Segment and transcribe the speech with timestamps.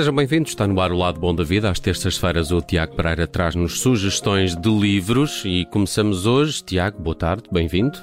[0.00, 1.68] Sejam bem-vindos, está no ar o Lado Bom da Vida.
[1.68, 6.64] Às terças-feiras o Tiago Pereira traz-nos sugestões de livros e começamos hoje.
[6.64, 7.98] Tiago, boa tarde, bem-vindo.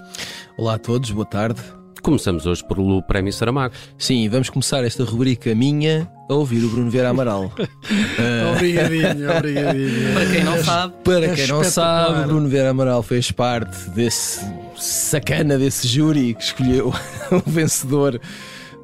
[0.59, 1.59] Olá a todos, boa tarde.
[2.03, 3.73] Começamos hoje pelo Prémio Saramago.
[3.97, 7.45] Sim, vamos começar esta rubrica minha a ouvir o Bruno Vieira Amaral.
[7.45, 8.53] uh...
[8.53, 10.13] Obrigadinho, obrigadinho.
[10.13, 13.89] Para quem não sabe, para é quem não sabe, o Bruno Vieira Amaral fez parte
[13.89, 14.45] desse
[14.75, 16.93] sacana desse júri que escolheu
[17.31, 18.21] o vencedor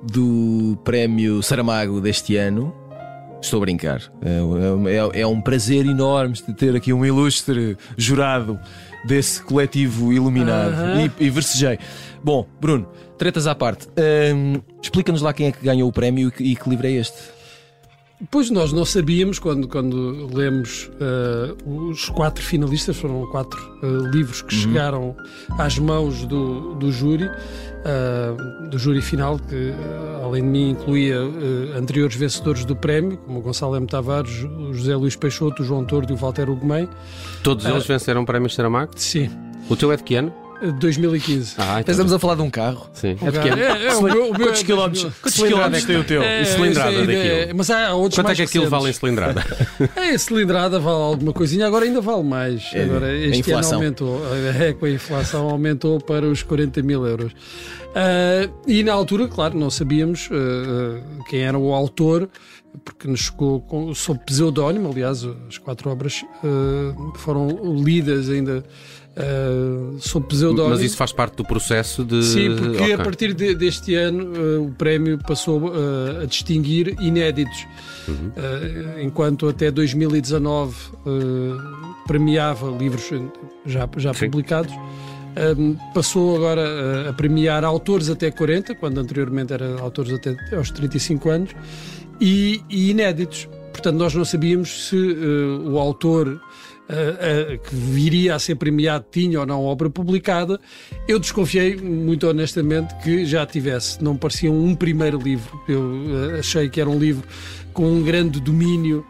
[0.01, 2.73] do Prémio Saramago deste ano.
[3.43, 4.01] Estou a brincar.
[4.21, 8.57] É, é, é um prazer enorme ter aqui um ilustre jurado
[9.05, 10.73] desse coletivo iluminado.
[11.19, 11.77] E, e versejei.
[12.23, 12.87] Bom, Bruno,
[13.17, 13.89] tretas à parte.
[14.33, 17.17] Hum, Explica-nos lá quem é que ganhou o prémio e que livro é este.
[18.31, 24.41] Pois nós não sabíamos quando, quando lemos uh, os quatro finalistas, foram quatro uh, livros
[24.41, 24.61] que uhum.
[24.61, 25.15] chegaram
[25.57, 29.73] às mãos do, do júri, uh, do júri final, que
[30.33, 31.17] além de mim incluía
[31.77, 33.85] anteriores vencedores do prémio, como o Gonçalo M.
[33.85, 36.89] Tavares, o José Luís Peixoto, o João Tordo e o Walter Ugumem.
[37.43, 38.91] Todos eles venceram o prémio Saramago?
[38.95, 39.29] Sim.
[39.69, 40.33] O teu é de que ano?
[40.71, 41.55] 2015.
[41.57, 42.89] Ah, então Estamos a falar de um carro.
[42.93, 43.17] Sim.
[43.21, 43.59] é pequeno.
[43.59, 46.21] É, é, o meu, o meu quantos quilómetros, quantos quilómetros tem o teu?
[46.21, 47.15] É, e cilindrada é, daquilo?
[47.15, 48.79] É, mas há outros Quanto mais é que aquilo recentes.
[48.79, 49.43] vale em cilindrada?
[50.13, 52.69] É, cilindrada vale alguma coisinha, agora ainda vale mais.
[52.73, 54.21] É, agora, este ano aumentou.
[54.59, 57.33] É, com a inflação aumentou para os 40 mil euros.
[57.93, 62.27] Uh, e na altura, claro, não sabíamos uh, quem era o autor,
[62.83, 64.89] porque nos chegou com, sob pseudónimo.
[64.91, 67.49] Aliás, as quatro obras uh, foram
[67.83, 68.63] lidas ainda
[69.15, 70.69] Uh, pseudónimo.
[70.69, 72.23] Mas isso faz parte do processo de.
[72.23, 72.93] Sim, porque okay.
[72.93, 77.67] a partir de, deste ano uh, o prémio passou uh, a distinguir inéditos,
[78.07, 78.31] uhum.
[79.03, 80.75] enquanto até 2019
[82.07, 83.03] premiava livros
[83.65, 84.73] já, já publicados.
[85.93, 91.51] passou agora a premiar autores até 40, quando anteriormente era autores até aos 35 anos,
[92.19, 93.47] e, e inéditos.
[93.71, 94.95] Portanto, nós não sabíamos se
[95.65, 96.41] o autor
[96.93, 100.59] Uh, uh, que viria a ser premiado tinha ou não obra publicada,
[101.07, 104.03] eu desconfiei, muito honestamente, que já tivesse.
[104.03, 105.59] Não parecia um primeiro livro.
[105.67, 107.27] Eu uh, achei que era um livro
[107.73, 109.03] com um grande domínio.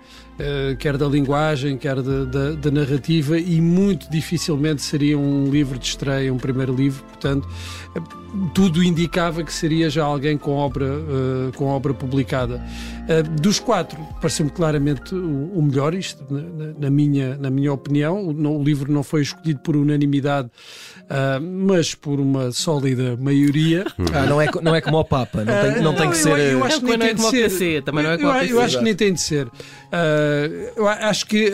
[0.79, 6.39] quer da linguagem, quer da, narrativa, e muito dificilmente seria um livro de estreia, um
[6.39, 7.03] primeiro livro.
[7.03, 7.47] Portanto,
[8.53, 10.87] tudo indicava que seria já alguém com obra,
[11.55, 12.63] com obra publicada.
[13.41, 18.23] Dos quatro, pareceu-me claramente o, melhor, isto, na, na, minha, na minha opinião.
[18.25, 20.49] O, o, livro não foi escolhido por unanimidade,
[21.41, 23.85] mas por uma sólida maioria.
[24.13, 26.29] Ah, não, é, não é como o Papa, não tem, não tem que ser.
[26.29, 27.49] Eu, eu acho que nem não é como ser.
[27.49, 29.49] PC, também não é como eu, eu acho que nem tem de ser.
[30.75, 31.51] eu acho que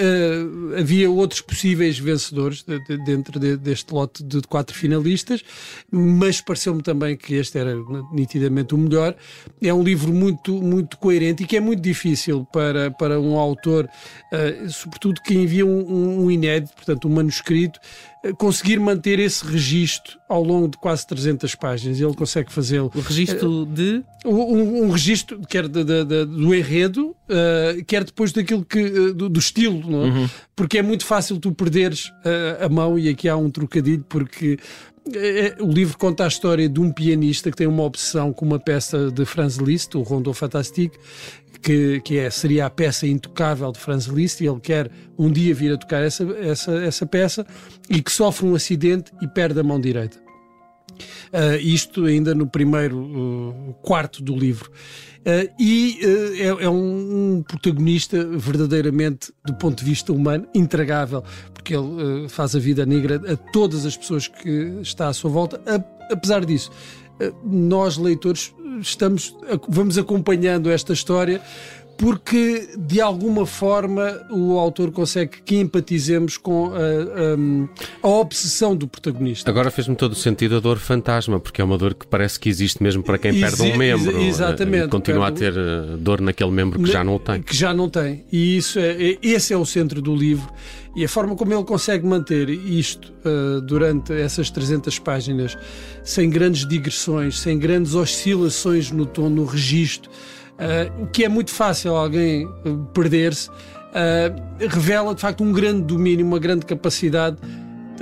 [0.78, 5.44] havia outros possíveis vencedores de, de, dentro de, deste lote de quatro finalistas,
[5.92, 7.76] mas pareceu-me também que este era
[8.12, 9.16] nitidamente o melhor.
[9.62, 13.86] É um livro muito, muito coerente e que é muito difícil para, para um autor,
[13.86, 17.80] uh, sobretudo que envia um, um, inédito, portanto, um manuscrito,
[18.26, 22.00] uh, conseguir manter esse registro ao longo de quase 300 páginas.
[22.00, 22.92] Ele consegue fazê-lo.
[22.94, 24.04] O registro uh, de?
[24.26, 27.16] Um, um registro, quer de, de, de, do enredo,
[27.88, 29.14] quer depois daquilo que.
[29.14, 30.10] do, do estilo, não é?
[30.10, 30.30] Uhum.
[30.56, 32.12] Porque é muito fácil tu perderes
[32.60, 34.60] a mão, e aqui há um trocadilho, porque
[35.60, 39.12] o livro conta a história de um pianista que tem uma obsessão com uma peça
[39.12, 40.98] de Franz Liszt, o Rondo Fantastique,
[41.62, 45.54] que, que é, seria a peça intocável de Franz Liszt, e ele quer um dia
[45.54, 47.46] vir a tocar essa, essa, essa peça
[47.90, 50.29] e que sofre um acidente e perde a mão direita.
[51.34, 54.72] Uh, isto ainda no primeiro uh, quarto do livro.
[55.20, 56.00] Uh, e
[56.40, 61.24] é, é um, um, protagonista verdadeiramente, do ponto de vista humano, intragável,
[61.54, 65.62] porque ele faz a vida negra a todas as pessoas que está à sua volta.
[65.68, 66.72] A, apesar disso,
[67.44, 69.36] nós leitores estamos
[69.68, 71.42] vamos acompanhando esta história
[72.00, 78.88] porque de alguma forma o autor consegue que empatizemos com a, a, a obsessão do
[78.88, 79.52] protagonista.
[79.52, 82.48] Agora fez-me todo o sentido a dor fantasma, porque é uma dor que parece que
[82.48, 84.18] existe mesmo para quem perde um membro.
[84.22, 84.88] Exatamente.
[84.88, 87.42] Continua a ter eh, dor naquele membro que já não tem.
[87.42, 88.24] Que já não tem.
[88.32, 90.50] E isso é, esse é o centro do livro.
[90.96, 95.58] E a forma como ele consegue manter isto uh, durante essas 300 páginas,
[96.02, 100.10] sem grandes digressões, sem grandes oscilações no tom, no registro,
[100.60, 102.48] uh, que é muito fácil alguém
[102.94, 107.38] perder-se, uh, revela de facto um grande domínio, uma grande capacidade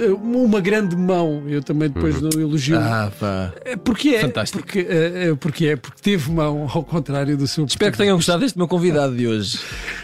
[0.06, 1.44] uma grande mão.
[1.48, 2.78] Eu também depois não elogio.
[2.78, 3.54] Ah, pá.
[3.66, 4.64] É Porque é, Fantástico.
[4.64, 7.66] Porque, é, é, porque é, porque teve mão, ao contrário do seu.
[7.66, 9.60] Espero que tenham gostado deste meu convidado de hoje.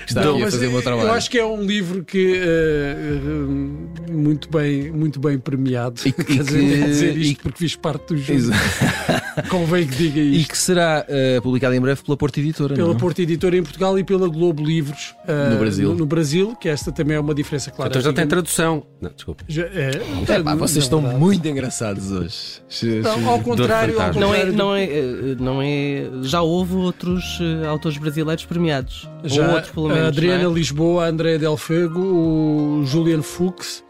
[0.07, 1.07] Está Não, aqui a fazer o meu eu- trabalho.
[1.07, 6.01] Eu acho que é um livro que eh, muito bem, muito bem premiado.
[6.05, 8.39] E- Quer e dizer, que- dizer isto e- porque fiz parte do jogo.
[9.49, 10.51] Convém que diga E isto.
[10.51, 12.75] que será eh, publicado em breve pela Porta Editora.
[12.75, 12.95] Pela não?
[12.95, 12.99] é?
[12.99, 15.89] Porta Editora em Portugal e pela Globo Livros eh, No Brasil.
[15.89, 17.89] No, no Brasil, que esta também é uma diferença clara.
[17.89, 18.85] Então já tem tradução.
[19.01, 19.43] Não, desculpa.
[19.47, 21.19] Já- é, É, vocês estão verdade.
[21.19, 22.61] muito engraçados hoje.
[23.01, 24.13] Não, ao contrário, ao.
[24.13, 26.03] Não é, não, é, eh, não é.
[26.23, 29.07] Já houve outros eh, autores brasileiros premiados.
[29.23, 30.03] Já Ou outros, pelo menos.
[30.05, 30.53] a Adriana é?
[30.53, 33.83] Lisboa, a Andréa Del Fego, o Julian Fuchs.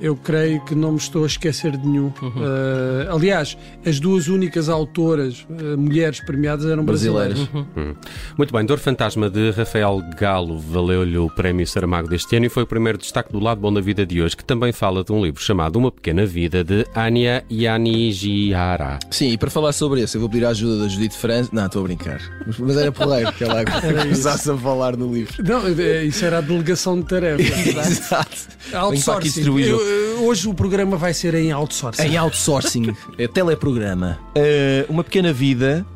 [0.00, 2.12] Eu creio que não me estou a esquecer de nenhum.
[2.20, 2.32] Uhum.
[2.36, 7.38] Eh, aliás, as duas únicas autoras eh, mulheres premiadas eram brasileiras.
[7.38, 7.96] Brasileiras.
[8.36, 12.64] Muito bem, Dor Fantasma de Rafael Galo valeu-lhe o Prémio Saramago deste ano e foi
[12.64, 15.24] o primeiro destaque do Lado Bom da Vida de hoje, que também fala de um
[15.24, 18.98] livro chamado Uma Pequena Vida de Anya Yanigiara.
[19.10, 21.50] Sim, e para falar sobre esse, eu vou pedir a ajuda da Judite França.
[21.52, 22.20] Não, estou a brincar.
[22.58, 23.64] Mas- era porreiro que ela
[24.02, 25.42] começasse a falar no livro.
[25.42, 27.46] Não, eh, isso era a delegação de tarefas.
[27.66, 28.36] Exato.
[28.70, 29.42] Para aqui outsourcing.
[29.86, 32.02] Eu- hoje o programa vai ser em outsourcing.
[32.02, 34.18] Em outsourcing, é teleprograma.
[34.36, 35.86] Uh, Uma Pequena Vida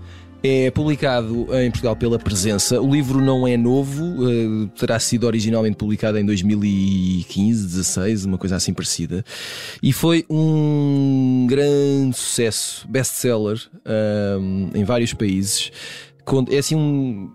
[0.42, 2.80] é publicado em Portugal pela Presença.
[2.80, 8.56] O livro não é novo, uh, terá sido originalmente publicado em 2015, 16, uma coisa
[8.56, 9.22] assim parecida.
[9.82, 13.60] E foi um grande sucesso, best-seller
[14.40, 15.70] um, em vários países.
[16.50, 17.30] É assim um.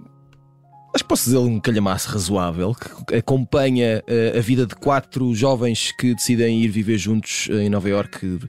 [0.96, 2.74] Acho que posso dizer um calhamaço razoável
[3.06, 7.70] que acompanha eh, a vida de quatro jovens que decidem ir viver juntos eh, em
[7.70, 8.40] Nova Iorque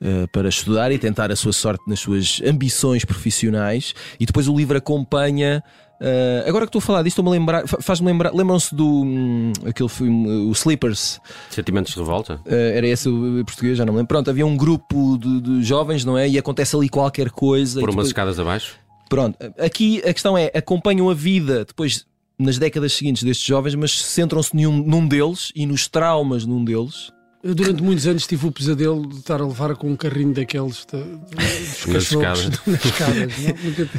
[0.00, 3.94] eh, para estudar e tentar a sua sorte nas suas ambições profissionais.
[4.18, 5.62] E depois o livro acompanha.
[6.48, 8.34] agora que estou a falar disto, estou-me a lembrar, fa- faz-me lembrar.
[8.34, 11.20] Lembram-se do hum, aquele filme, o Sleepers?
[11.50, 12.40] Sentimentos de revolta?
[12.46, 14.08] Era esse o português, já não me lembro.
[14.08, 16.28] Pronto, havia um grupo de, de jovens, não é?
[16.28, 17.78] E acontece ali qualquer coisa.
[17.78, 18.74] Por umas depois- escadas abaixo?
[19.08, 22.06] Pronto, aqui a questão é: acompanham a vida depois
[22.38, 27.10] nas décadas seguintes destes jovens, mas centram-se num, deles e nos traumas num deles.
[27.46, 30.84] Eu durante muitos anos tive o pesadelo de estar a levar com um carrinho daqueles
[30.90, 32.60] de, de- dos Nas cachorros escadas.
[32.66, 33.32] nas escadas.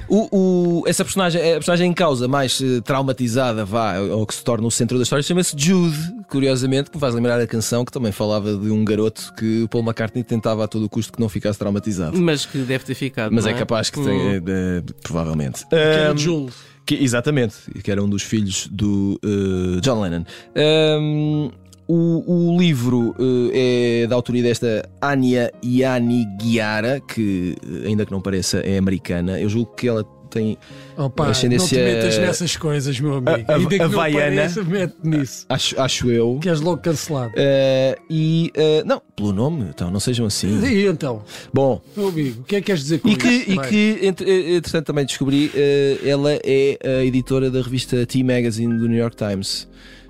[0.09, 4.43] O, o- essa personagem, a personagem em causa mais eh, traumatizada, vá, ou que se
[4.43, 5.97] torna o centro da história, chama-se Jude,
[6.29, 9.69] curiosamente, que me faz lembrar a canção que também falava de um garoto que o
[9.69, 12.17] Paul McCartney tentava a todo o custo que não ficasse traumatizado.
[12.19, 13.31] Mas que deve ter ficado.
[13.31, 14.05] Mas não é capaz que Hum.
[14.05, 15.63] tenha, eh, provavelmente.
[15.67, 16.53] Aquele Ahm, Jules.
[16.85, 20.23] Que- exatamente, que era um dos filhos do eh, John Lennon.
[20.55, 21.51] Ahm,
[21.87, 23.15] o, o livro
[23.53, 28.77] eh, é da autoria desta Anya Yani Guiara, que, eh, ainda que não pareça, é
[28.77, 29.39] americana.
[29.39, 30.57] Eu julgo que ela tem,
[30.97, 33.29] Opa, Ascendência- Não te metas nessas coisas, meu amigo.
[33.49, 35.45] A- a- Ainda que não pareça, mete nisso.
[35.47, 36.37] acho, acho eu.
[36.41, 37.31] Que és logo cancelado.
[37.37, 40.59] eh, e eh, não, pelo nome, então não sejam assim.
[40.65, 41.23] E então,
[41.53, 43.51] Bom, meu amigo, o que é que queres dizer com e que, isso?
[43.51, 43.69] e Vai.
[43.69, 48.89] que entre- entretanto também descobri, eh, ela é a editora da revista T Magazine do
[48.89, 49.65] New York Times.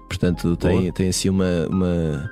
[0.07, 0.91] Portanto, tem, Boa.
[0.91, 2.31] tem assim uma, uma-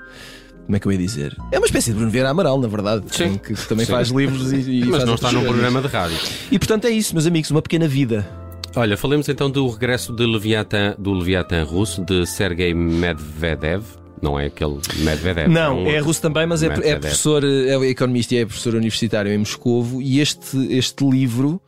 [0.66, 1.36] Como é que eu ia dizer?
[1.52, 3.04] É uma espécie de Bruno Vieira Amaral, na verdade.
[3.12, 3.38] Sim.
[3.38, 3.92] Que, também Sim.
[3.92, 6.18] faz livros e, e Mas não está num programa de rádio.
[6.52, 8.28] E portanto é isso, meus amigos, uma pequena vida.
[8.76, 13.84] Olha, falemos então do regresso de Leviathan, do Leviathan russo, de Sergei Medvedev.
[14.22, 15.48] Não é aquele Medvedev.
[15.50, 19.32] Não, um é russo também, mas é, é professor, é economista e é professor universitário
[19.32, 20.02] em Moscovo.
[20.02, 21.62] E este, este livro,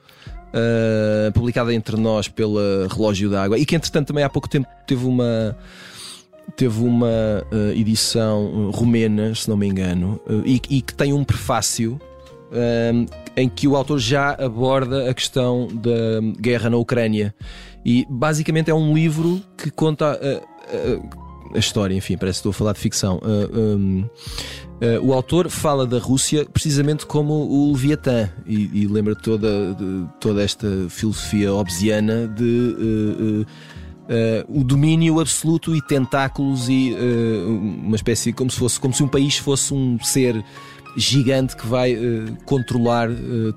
[0.53, 5.05] ah, publicado entre nós pela Relógio d'Água, e que entretanto também há pouco tempo teve
[5.05, 5.55] uma.
[6.55, 7.07] Teve uma
[7.51, 11.99] ah, edição ah, romena, se não me engano, ah, e, e que tem um prefácio
[13.35, 17.35] em que o autor já aborda a questão da guerra na Ucrânia.
[17.85, 22.53] E basicamente é um livro que conta a, a- história, enfim, parece que estou a
[22.53, 23.19] falar de ficção.
[23.21, 24.05] Ah, um,
[24.81, 30.07] ah, o autor fala da Rússia precisamente como o Leviatã e, e lembra toda, de-
[30.21, 33.43] toda esta filosofia obsiana de.
[33.45, 33.76] ah,
[34.09, 39.03] ah, o domínio absoluto e tentáculos e ah, uma espécie como se fosse como se
[39.03, 40.43] um país fosse um ser
[40.95, 43.09] gigante que vai ah, controlar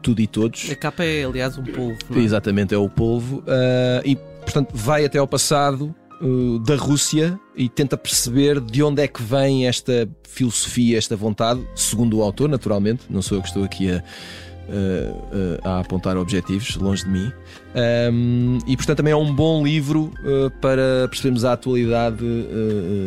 [0.02, 0.70] tudo e todos.
[0.70, 1.98] A capa é, aliás, um polvo.
[2.08, 2.24] não é?
[2.24, 3.42] Exatamente, é o polvo.
[3.46, 5.94] ah, e, portanto, vai até ao passado
[6.66, 12.18] da Rússia e tenta perceber de onde é que vem esta filosofia, esta vontade, segundo
[12.18, 13.04] o autor, naturalmente.
[13.08, 14.04] Não sou eu que estou aqui a,
[15.62, 17.32] a- a- apontar objetivos, longe de mim.
[17.74, 22.24] Ahm, e, portanto, também é um bom livro ah, para percebermos a atualidade,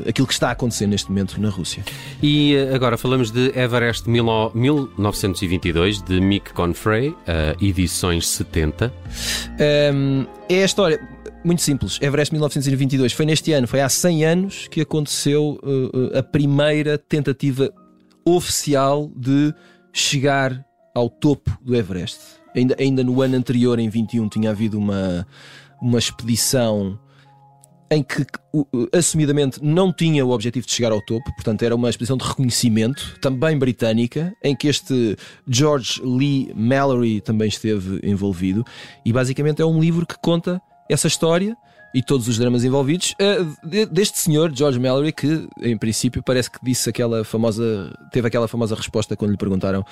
[0.07, 1.83] aquilo que está a acontecer neste momento na Rússia.
[2.21, 8.91] E eh, agora falamos de Everest mil- 1922, de Mick Confrey, eh, edições 70.
[9.93, 10.99] Um, é a história
[11.43, 11.99] muito simples.
[12.01, 15.67] Everest 1922 foi neste ano, foi há 100 anos que aconteceu uh,
[16.15, 17.69] uh, a primeira tentativa
[18.25, 19.53] oficial de
[19.91, 22.19] chegar ao topo do Everest.
[22.55, 25.27] Ainda, ainda no ano anterior, em 21, tinha havido uma,
[25.81, 26.99] uma expedição
[27.93, 28.25] em que
[28.91, 33.17] assumidamente não tinha o objetivo de chegar ao topo, portanto era uma expedição de reconhecimento,
[33.21, 35.15] também britânica, em que este
[35.47, 38.65] George Lee Mallory também esteve envolvido,
[39.05, 40.59] e basicamente é um livro que conta
[40.89, 41.55] essa história
[41.93, 46.57] e todos os dramas envolvidos uh, deste senhor George Mallory que em princípio parece que
[46.63, 49.85] disse aquela famosa teve aquela famosa resposta quando lhe perguntaram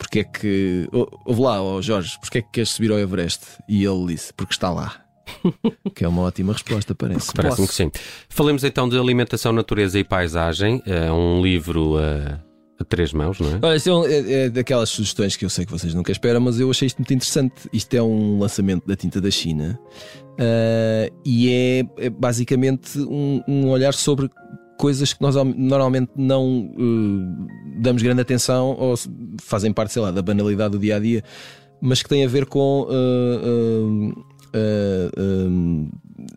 [0.00, 0.88] porque é que
[1.26, 4.54] ouve lá oh Jorge porque é que queres subir ao Everest e ele disse porque
[4.54, 5.04] está lá
[5.94, 7.32] que é uma ótima resposta, parece.
[7.32, 7.90] Parece-me que sim.
[8.28, 10.82] Falemos então de alimentação, natureza e paisagem.
[10.84, 12.40] É um livro a,
[12.80, 13.58] a três mãos, não é?
[13.62, 16.58] Olha, é, um, é, é, daquelas sugestões que eu sei que vocês nunca esperam, mas
[16.58, 17.68] eu achei isto muito interessante.
[17.72, 19.78] Isto é um lançamento da tinta da China
[20.32, 24.30] uh, e é, é basicamente um, um, olhar sobre
[24.80, 27.48] coisas que nós normalmente não uh,
[27.82, 28.94] damos grande atenção ou
[29.38, 31.22] fazem parte, sei lá, da banalidade do dia a dia,
[31.82, 32.86] mas que tem a ver com.
[32.88, 34.24] Uh,
[34.56, 35.88] uh,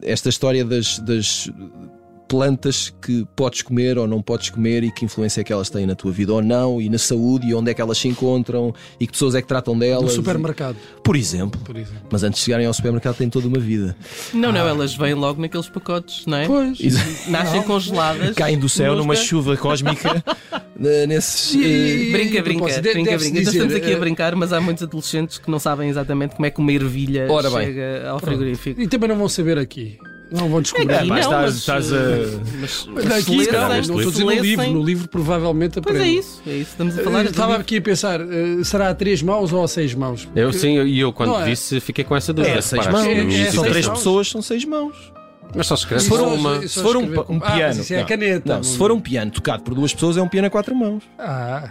[0.01, 1.49] esta história das, das
[2.33, 5.85] plantas que podes comer ou não podes comer e que influência é que elas têm
[5.85, 8.73] na tua vida ou não, e na saúde, e onde é que elas se encontram,
[8.99, 10.05] e que pessoas é que tratam delas.
[10.05, 10.75] No supermercado.
[11.03, 11.61] Por exemplo.
[11.63, 12.07] Por exemplo.
[12.11, 13.95] Mas antes de chegarem ao supermercado têm toda uma vida.
[14.33, 14.69] Não, não, ah.
[14.69, 16.47] elas vêm logo naqueles pacotes, não é?
[16.47, 16.79] Pois.
[17.27, 17.67] Nascem não.
[17.67, 18.35] congeladas.
[18.35, 20.23] Caem do céu numa chuva cósmica.
[20.75, 21.53] nesses.
[21.53, 23.17] E, brinca, brinca, brinca, brinca.
[23.17, 26.33] Dizer, então estamos aqui a eh, brincar, mas há muitos adolescentes que não sabem exatamente
[26.33, 28.09] como é que uma ervilha Ora chega bem.
[28.09, 28.81] ao frigorífico.
[28.81, 29.99] E também não vão saber aqui.
[30.33, 30.91] Não vão descobrir.
[30.91, 31.97] É, não, estás, estás a.
[32.59, 34.71] Mas, mas aqui, não, não estou a dizer no livro.
[34.71, 35.99] No livro provavelmente aprende.
[35.99, 36.71] Pois é isso, é isso.
[36.71, 37.25] Estamos a falar.
[37.25, 40.27] Eu estava aqui a pensar, uh, será a três mãos ou a seis mãos?
[40.35, 41.45] Eu sim, e eu quando é.
[41.45, 42.57] disse fiquei com essa dúvida.
[42.57, 43.05] É, seis mãos.
[43.05, 45.13] É, são três pessoas, são seis mãos.
[45.55, 47.81] Mas só se escreve se for, uma, se for um, um ah, piano.
[47.91, 48.55] Ah, é caneta.
[48.55, 51.03] Não, se for um piano tocado por duas pessoas, é um piano a quatro mãos.
[51.19, 51.69] Ah,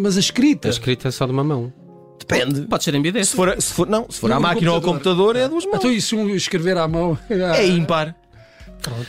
[0.00, 0.68] mas a escrita.
[0.68, 1.70] A escrita é só de uma mão.
[2.18, 2.62] Depende.
[2.62, 3.30] Pode ser ambidestro.
[3.30, 5.76] Se for, se for, não, se for à máquina ou ao computador, é duas mãos.
[5.76, 7.18] Então, se um escrever à mão?
[7.30, 8.14] É ímpar.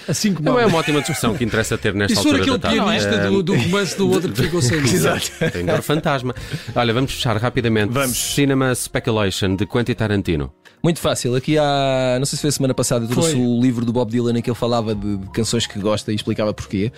[0.08, 2.70] Assim como não é uma ótima discussão que interessa ter nesta Isso altura aquele da
[2.70, 2.78] tarde.
[2.78, 3.28] pianista é...
[3.28, 5.32] do, do romance do outro que ficou sem Exato.
[5.52, 6.34] Tem fantasma.
[6.76, 7.94] Olha, vamos fechar rapidamente.
[7.94, 8.18] Vamos.
[8.18, 10.52] Cinema Speculation de Quentin Tarantino.
[10.82, 11.36] Muito fácil.
[11.36, 13.42] Aqui há, não sei se foi a semana passada, eu trouxe foi.
[13.42, 16.16] o livro do Bob Dylan em que ele falava de, de, canções que gosta e
[16.16, 16.92] explicava porquê.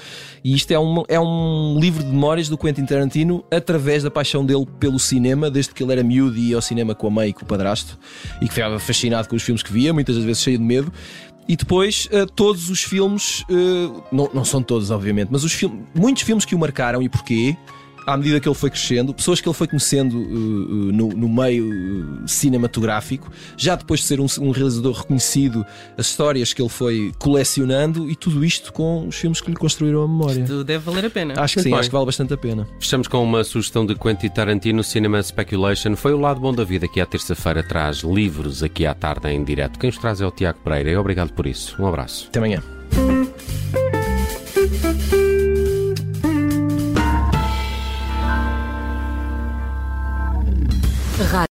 [0.43, 4.45] E isto é um, é um livro de memórias do Quentin Tarantino através da paixão
[4.45, 7.29] dele pelo cinema, desde que ele era miúdo e ia ao cinema com a mãe
[7.29, 7.97] e com o padrasto
[8.39, 10.93] e que ficava fascinado com os filmes que via, muitas das vezes cheio de medo.
[11.47, 15.79] E depois, uh, todos os filmes, uh, não, não são todos, obviamente, mas os filmes,
[15.93, 17.57] muitos filmes que o marcaram e porquê
[18.05, 21.29] à medida que ele foi crescendo, pessoas que ele foi conhecendo uh, uh, no, no,
[21.29, 25.65] meio uh, cinematográfico, já depois de ser um, um, realizador reconhecido,
[25.97, 30.03] as histórias que ele foi colecionando e tudo isto com os filmes que lhe construíram
[30.03, 30.41] a memória.
[30.41, 31.33] Isto deve valer a pena.
[31.37, 32.67] Acho que sim, acho que vale bastante a pena.
[32.79, 35.95] Fechamos com uma sugestão de Quentin Tarantino, Cinema Speculation.
[35.95, 39.43] Foi o lado bom da vida que à terça-feira traz livros aqui à tarde em
[39.43, 39.79] direto.
[39.79, 41.81] Quem os traz é o Tiago Pereira obrigado por isso.
[41.81, 42.27] Um abraço.
[42.29, 42.80] Até amanhã.